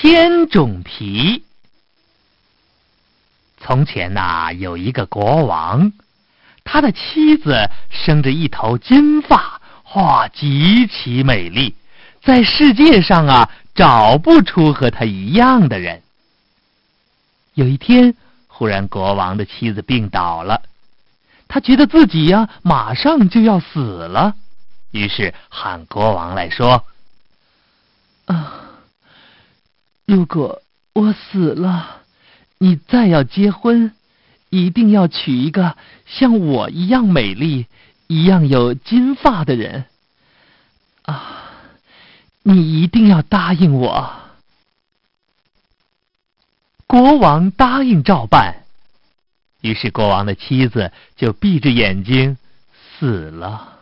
[0.00, 1.44] 千种皮。
[3.58, 5.92] 从前呐，有一个国王，
[6.64, 9.60] 他的妻子生着一头金发，
[9.94, 11.74] 哇，极其美丽，
[12.22, 16.02] 在世界上啊，找不出和他一样的人。
[17.52, 18.14] 有一天，
[18.46, 20.62] 忽然国王的妻子病倒了，
[21.46, 24.34] 他觉得自己呀，马上就要死了，
[24.92, 26.86] 于是喊国王来说
[28.24, 28.54] ：“啊，
[30.10, 30.60] 如果
[30.92, 31.98] 我死了。”
[32.62, 33.94] 你再要结婚，
[34.50, 37.64] 一定要娶一个像我一样美丽、
[38.06, 39.86] 一样有金发的人。
[41.04, 41.52] 啊，
[42.42, 44.12] 你一定要答应我。
[46.86, 48.66] 国王答应照办，
[49.62, 52.36] 于是国王的妻子就闭着眼睛
[52.98, 53.78] 死了。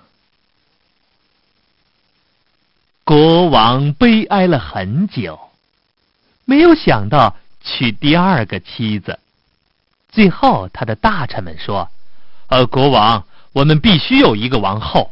[3.03, 5.48] 国王悲哀了很久，
[6.49, 7.37] 没有想到。
[7.61, 9.19] 娶第二个妻子，
[10.09, 11.91] 最后他的大臣们说
[12.49, 15.11] ：“呃，国王，我们必须有一个王后，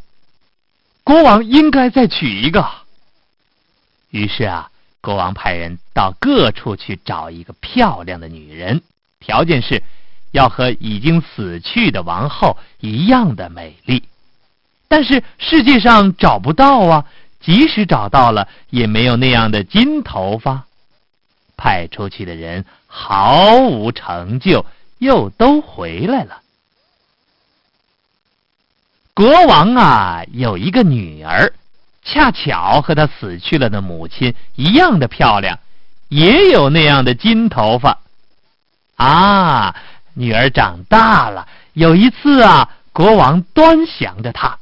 [1.03, 2.67] 国王应该再娶一个。”
[4.11, 4.71] 于是啊，
[5.03, 8.81] 国王派人到各处去找一个漂亮的女人，
[9.21, 9.83] 条件是
[10.31, 14.05] 要和已经死去的王后一样的美丽。
[14.89, 17.05] 但是世界上找不到啊，
[17.41, 20.65] 即使找到了，也没有那样的金头发。
[21.57, 24.67] 派出去的人毫无成就，
[24.99, 26.41] 又都回来了。
[29.15, 31.53] 国王啊，有一个女儿，
[32.05, 35.59] 恰巧和他死去了的母亲一样的漂亮，
[36.09, 37.99] 也有那样的金头发。
[38.97, 39.75] 啊，
[40.15, 44.59] 女儿长大了，有一次啊，国王端详着她，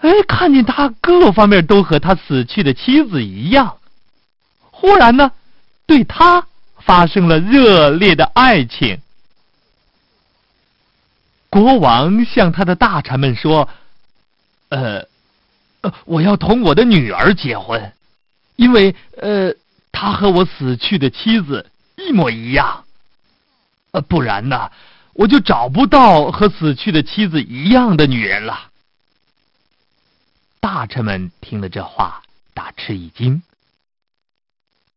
[0.00, 3.78] 哎，看见她各方面都和他死去的妻子一样。
[4.84, 5.32] 忽然呢，
[5.86, 6.46] 对他
[6.76, 9.00] 发生了热烈的爱情。
[11.48, 13.66] 国王向他的大臣们说
[14.68, 15.06] ：“呃，
[16.04, 17.94] 我要同我的女儿结婚，
[18.56, 19.54] 因为呃，
[19.90, 22.84] 她和我死去的妻子一模一样。
[23.92, 24.70] 呃，不然呢，
[25.14, 28.68] 我就找不到和死去的妻子一样的女人了。”
[30.60, 32.20] 大臣们听了这话，
[32.52, 33.42] 大吃一惊。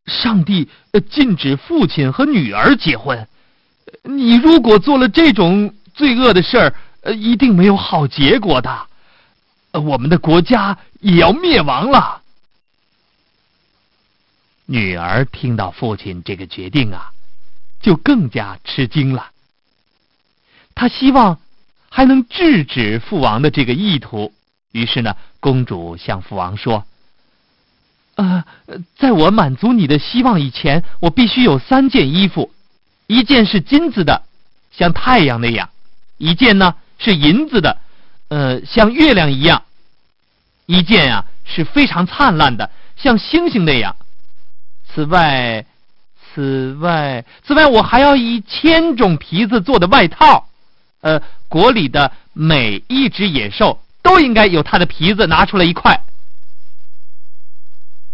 [0.08, 0.68] 上帝
[1.10, 3.28] 禁止父亲和女儿结婚，
[4.04, 8.88] 你如果做了这种罪恶的事儿，一定没有好结果的，
[9.74, 12.22] 我们的国家也要灭亡了。
[14.66, 17.12] 女儿听到父亲这个决定啊，
[17.82, 19.32] 就更加吃惊了。
[20.74, 21.40] 她希望
[21.90, 24.34] 还能制止父王的这个意图，
[24.72, 26.86] 于是呢，公主向父王说。
[28.18, 28.44] 呃，
[28.98, 32.52] 在我满足你的希望以前，我必须有三件衣服，
[33.06, 34.24] 一件是金子的，
[34.72, 35.68] 像太阳那样；
[36.18, 37.78] 一件呢是银子的，
[38.30, 39.62] 呃，像月亮一样；
[40.66, 43.96] 一件啊是非常灿烂的，像星星那样。
[44.90, 45.64] 此外，
[46.34, 50.50] 此外，此外，我还要一千种皮子做的外套，
[51.02, 56.02] 呃，国里的每一只野兽都应该有它的皮子拿出来一块。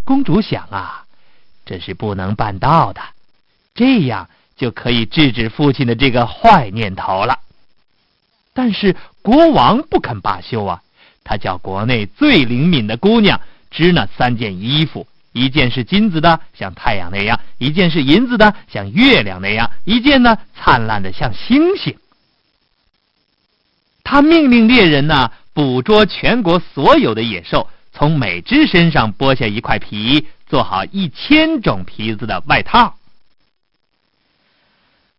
[0.05, 1.05] 公主想啊，
[1.65, 3.01] 这是不能办到的，
[3.73, 7.39] 这样就可以制止父亲的这个坏念头了。
[8.53, 10.81] 但是国王不肯罢休啊，
[11.23, 13.39] 他叫国内最灵敏的姑娘
[13.71, 21.97] 织那三件衣服：一件是金子的，像太阳那样；一件是银子的，像月亮那样；一件呢，灿烂的像星星。
[24.03, 27.67] 他命令猎人呢，捕捉全国所有的野兽。
[27.93, 32.97] 从每只身上剥下一块皮，做好一千种皮子的外套。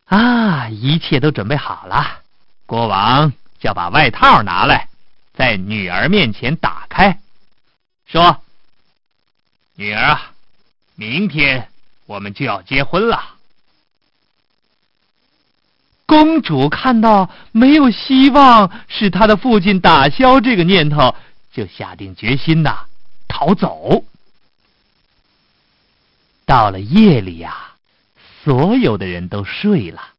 [0.06, 2.20] 啊，一切都准备好了，
[2.66, 4.88] 国王就把外套拿来，
[5.32, 7.20] 在女儿面前打开，
[8.06, 8.42] 说
[9.76, 10.32] ：“女儿啊，
[10.96, 11.68] 明天
[12.06, 13.34] 我们就要结婚了。”
[16.06, 21.14] 公主看到没有希望使她的父亲打消这个念头。
[21.54, 22.86] 就下定决心呐，
[23.28, 24.04] 逃走。
[26.44, 27.74] 到了夜里呀，
[28.42, 30.10] 所有的人都睡了。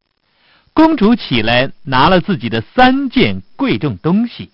[0.72, 4.50] 公主起来，拿了自己的三件贵重东西：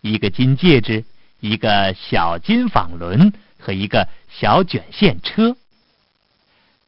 [0.00, 1.04] 一个金戒指，
[1.40, 5.56] 一个小金纺轮和一个小卷线车。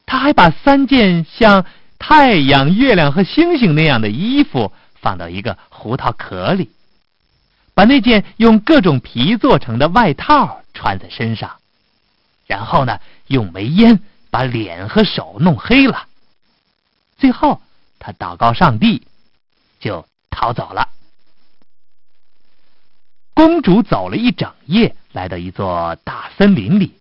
[0.05, 1.65] 她还把三件像
[1.99, 6.71] 太阳、月亮和星星那样的衣服放到一个胡桃壳里。
[7.79, 11.61] 把那件用各种皮做成的外套穿在身上，
[12.45, 12.99] 然后呢，
[13.29, 16.09] 用煤烟把脸和手弄黑了。
[17.19, 17.63] 最后，
[18.01, 19.07] 他祷告上帝，
[19.79, 20.89] 就逃走了。
[23.33, 26.99] 公主走了一整夜，来到一座大森林里，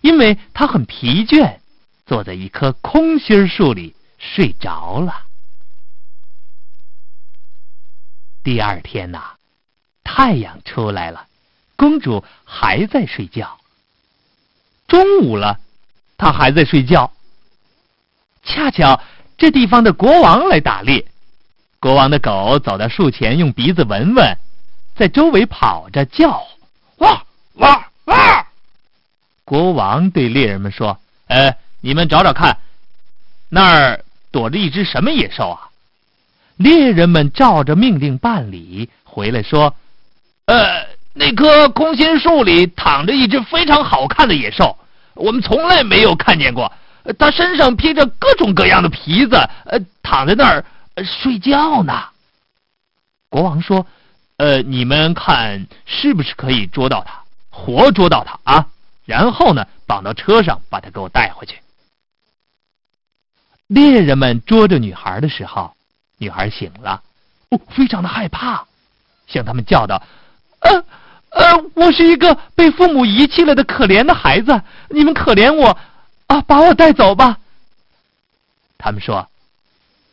[0.00, 1.58] 因为她很疲倦，
[2.06, 5.26] 坐在一棵空心树里睡着了。
[8.42, 9.35] 第二天呐，
[10.06, 11.26] 太阳出来了，
[11.74, 13.58] 公主还在睡觉。
[14.86, 15.58] 中午了，
[16.16, 17.10] 她还在睡觉。
[18.44, 19.02] 恰巧
[19.36, 21.04] 这地方的国王来打猎，
[21.80, 24.38] 国王的狗走到树前，用鼻子闻闻。
[24.94, 26.46] 在周围跑着叫，
[26.98, 28.46] 哇哇哇！
[29.44, 32.58] 国王对猎人们说：“呃，你们找找看，
[33.48, 35.68] 那儿躲着一只什么野兽啊？”
[36.56, 39.74] 猎人们照着命令办理，回来说
[40.46, 44.76] ：“呃，那棵空心树里躺着一只非常好看的野兽，
[45.14, 46.72] 我们从来没有看见过。
[47.18, 50.64] 它身上披着各种各样的皮子，呃，躺在那儿
[51.04, 51.92] 睡觉呢。”
[53.30, 53.86] 国王说。
[54.38, 58.66] 呃，你们看是不是可以捉到它，活捉到它啊？
[59.06, 61.58] 然后呢，绑到车上，把它给我带回去。
[63.66, 65.74] 猎人们捉着女孩的时候，
[66.18, 67.02] 女孩醒了，
[67.48, 68.66] 哦，非常的害怕，
[69.26, 70.02] 向他们叫道
[70.66, 70.84] ：“呃，
[71.30, 74.60] 呃，我是一个被父母遗弃了的可怜的孩子，
[74.90, 75.76] 你们可怜我，
[76.26, 77.38] 啊，把我带走吧。”
[78.78, 79.26] 他们说：“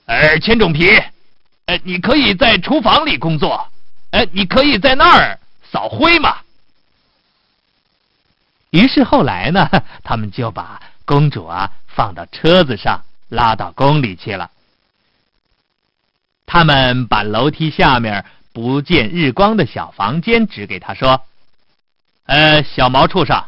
[0.06, 0.90] 呃，千种皮，
[1.66, 3.68] 呃，你可以在厨房里工作。”
[4.12, 5.40] 呃，你可以在那儿
[5.72, 6.38] 扫灰嘛。
[8.70, 9.68] 于是后来呢，
[10.04, 14.52] 他们就把公主啊放到车子上，拉到宫里去了。
[16.46, 18.24] 他们把楼梯下面
[18.54, 21.26] 不见日光的小房间指给他说
[22.26, 23.44] ：“呃，小毛畜生，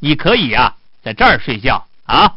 [0.00, 2.36] 你可以啊在这儿睡觉啊。”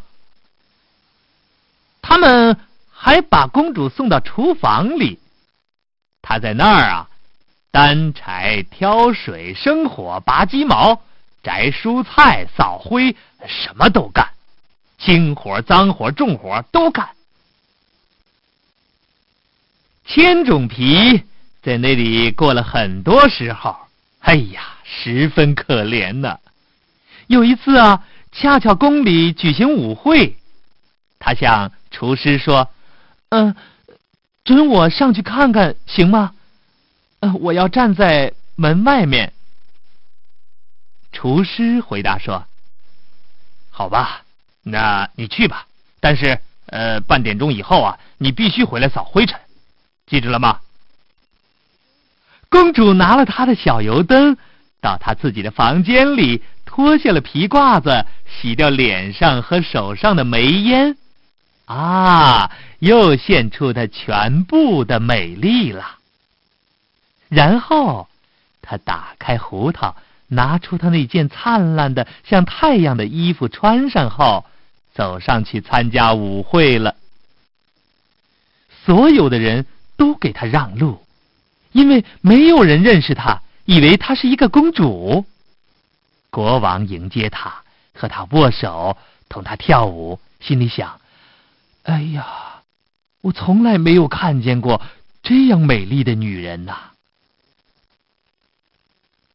[2.02, 2.58] 他们
[2.90, 5.20] 还把公主送到厨房里，
[6.22, 7.10] 她在那儿啊。
[7.72, 11.02] 担柴、挑水、生火、拔鸡毛、
[11.44, 13.14] 摘蔬菜、扫灰，
[13.46, 14.30] 什么都干，
[14.98, 17.10] 轻活、脏活、重活都干。
[20.06, 21.22] 千种皮
[21.66, 23.76] 在那里过了很多时候，
[24.20, 26.40] 哎呀，十分可怜呢。
[27.26, 30.38] 有一次啊，恰巧宫里举行舞会，
[31.18, 32.70] 他向厨师说
[33.30, 33.56] ：“嗯，
[34.44, 36.36] 准我上去看看，行吗？”
[37.22, 39.34] 嗯我要站在门外面。
[41.12, 42.46] 厨师回答说
[43.72, 44.22] ：“好吧，
[44.62, 45.66] 那你去吧。
[46.00, 49.40] 但是，呃，半点钟以后啊，你必须回来扫灰尘，
[50.06, 50.60] 记住了吗？”
[52.56, 54.38] 公主拿了她的小油灯，
[54.80, 60.96] 到她自己的房间里，脱下了皮褂子，洗掉脸上和手上的煤烟，
[61.66, 62.50] 啊，
[62.80, 65.98] 又现出她全部的美丽了。
[67.28, 68.08] 然后，
[68.62, 69.94] 他打开胡桃，
[70.30, 74.46] 拿出他那件灿烂的像太阳的衣服，穿上后，
[74.94, 76.96] 走上去参加舞会了。
[78.86, 79.66] 所有的人
[79.98, 81.05] 都给他让路，
[81.76, 85.26] 因为没有人认识她，以为她是一个公主。
[86.30, 87.64] 国王迎接她，
[87.94, 88.96] 和她握手，
[89.28, 91.02] 同她跳舞，心里想
[91.84, 92.62] ：“哎呀，
[93.20, 94.82] 我从来没有看见过
[95.22, 96.92] 这样美丽的女人呐！”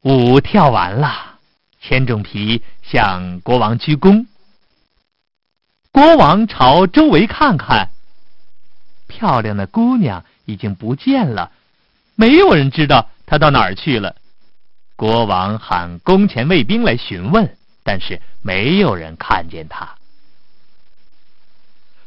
[0.01, 1.39] 舞跳完了，
[1.83, 4.25] 千种皮向国王鞠躬。
[5.93, 7.91] 国王朝周围看看，
[9.09, 11.53] 漂亮的姑娘已经不见了，
[12.21, 14.15] 没有人知道他到哪儿去了。
[14.95, 19.95] 国王喊宫前卫兵来询问，但是没有人看见他。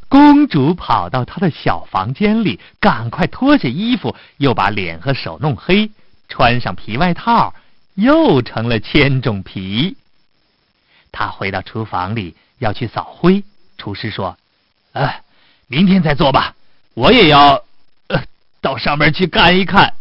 [0.08, 5.90] 公主跑到她的小房间里，赶快脱下衣服，又把脸和手弄黑，
[6.30, 7.56] 穿上皮外套。
[7.96, 9.98] 又成了千种皮。
[11.12, 13.44] 他回到厨房里要去扫灰，
[13.80, 14.38] 厨师说
[14.94, 15.22] ：“呃，
[15.66, 16.56] 明天再做吧，
[16.94, 17.64] 我也要
[18.08, 18.24] 呃
[18.62, 19.94] 到上面去看一看。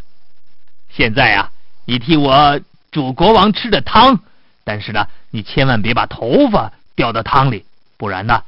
[0.94, 1.50] 现在啊，
[1.86, 4.20] 你替我煮国王吃的汤，
[4.62, 7.64] 但是呢，你千万别把头发掉到汤里，
[7.96, 8.44] 不然呢，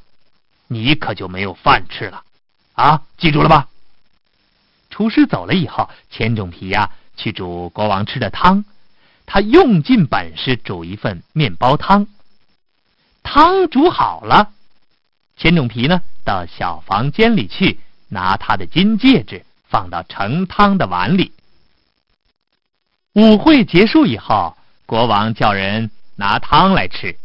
[0.68, 2.22] 你可就没有饭吃了。
[2.74, 3.68] 啊，记住了吧？”
[4.90, 8.64] 厨师走了以后，千种皮呀去煮国王吃的汤。
[9.26, 12.06] 他用尽本事煮一份面包汤，
[13.22, 14.50] 汤煮好了，
[15.38, 21.32] 千种皮呢到小房间里去拿他的金戒指放到盛汤的碗里。
[23.14, 24.56] 舞会结束以后，
[24.86, 27.16] 国王叫人拿汤来吃。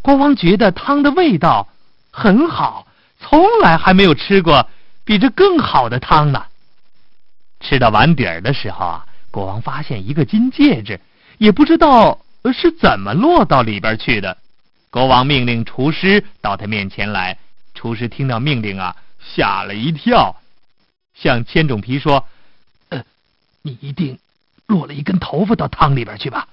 [0.00, 1.68] 国王觉得汤的味道
[2.12, 2.86] 很好，
[3.18, 4.68] 从来还没有吃过
[5.04, 6.44] 比这更好的汤呢。
[7.60, 11.00] 吃到碗底儿的时候啊，国王发现一个金戒指，
[11.38, 12.20] 也不知道
[12.54, 14.38] 是怎么落到里边去的。
[14.90, 17.38] 国王命令厨师到他面前来，
[17.74, 20.36] 厨师听到命令啊，吓了一跳，
[21.14, 22.24] 向千种皮说
[22.90, 23.02] ：“呃，
[23.62, 24.18] 你一定
[24.72, 26.48] 落了一根头发到汤里边去吧？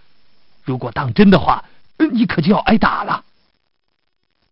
[0.66, 1.64] 如果当真的话，
[2.12, 3.24] 你可就要挨打了。”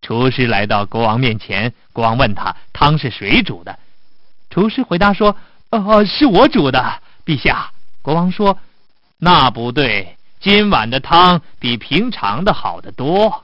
[0.02, 3.78] 厨师来到国王面前，国王问他汤是谁煮的。
[4.50, 5.36] 厨师回答说
[5.70, 7.72] ：“呃，是我煮的，陛下。”
[8.02, 8.58] 国王说
[9.20, 13.44] ：“那不对，今晚的汤比平常的好得多，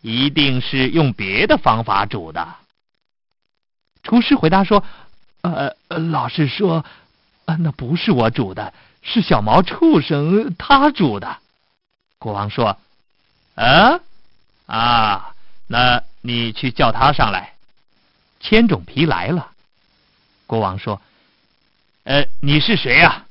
[0.00, 2.56] 一定是用别的方法煮的。”
[4.02, 4.82] 厨师回答说
[5.42, 5.72] ：“呃，
[6.10, 6.84] 老实说，
[7.46, 11.38] 那不是我煮的，是小毛畜生他煮的。”
[12.18, 12.78] 国王说
[13.56, 14.00] ：“啊，
[14.66, 15.34] 啊。”
[15.72, 17.54] 那你去叫他上来。
[18.40, 19.52] 千种皮来了。
[20.46, 21.00] 国王说
[22.02, 23.26] ：“呃，你是谁呀？”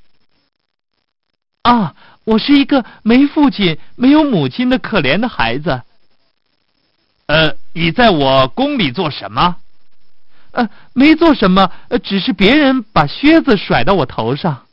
[1.64, 5.82] 啊，我是一个没父亲、没有母亲的可怜的孩子。
[7.26, 9.58] 呃，你在我宫里做什么？
[10.52, 11.72] 呃，没做什么，
[12.04, 14.66] 只是别人把靴子甩到我头上。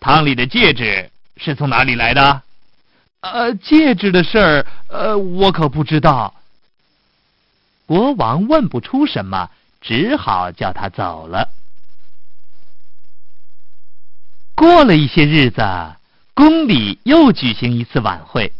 [0.00, 2.42] 汤里的戒指是从哪里来的？
[3.20, 6.34] 呃，戒指的事儿，呃，我可不知道。
[7.86, 9.50] 国王问不出什么，
[9.80, 11.50] 只好叫他走了。
[14.54, 15.62] 过了一些日子，
[16.34, 18.52] 宫里又举行一次晚会，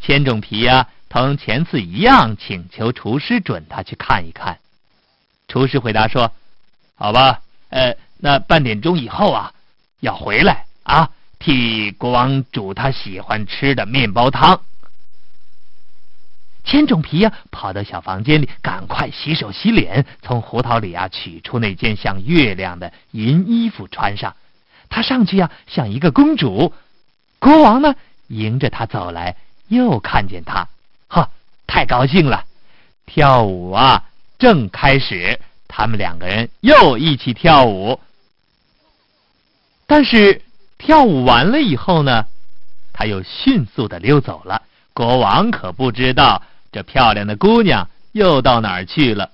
[0.00, 4.58] 千种皮呀，同前次一样，请求厨师准他去看一看。
[5.48, 6.32] 厨师回答说
[6.94, 9.52] ：“好吧，呃，那半点钟以后啊，
[10.00, 11.10] 要回来啊。”
[11.40, 14.62] 替国王煮他喜欢吃的面包汤。
[16.64, 24.34] 千种皮呀，跑到小房间里，赶快洗手洗脸，从胡桃里啊取出那件像月亮的银衣服穿上。
[24.88, 26.72] 他上去呀，像一个公主。
[27.38, 27.94] 国王呢，
[28.28, 29.36] 迎着他走来，
[29.68, 30.66] 又看见他，
[31.08, 31.28] 哈，
[31.66, 32.46] 太高兴了。
[33.04, 34.02] 跳舞啊，
[34.38, 35.38] 正开始，
[35.68, 38.00] 他们两个人又一起跳舞，
[39.86, 40.40] 但是。
[40.84, 42.26] 跳舞完了以后呢，
[42.92, 44.60] 他又迅速的溜走了。
[44.92, 49.30] 国王可不知道这漂亮的姑娘又到哪儿去了。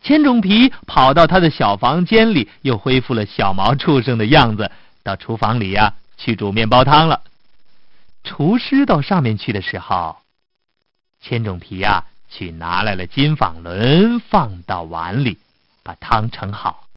[0.00, 4.70] 千种皮跑到他的小房间里，又恢复了小毛畜生的样子，
[5.02, 7.20] 到厨房里呀去煮面包汤了。
[8.22, 10.16] 厨师到上面去的时候，
[11.20, 15.36] 千种皮呀去拿来了金纺轮，放到碗里，
[15.82, 16.84] 把汤盛好。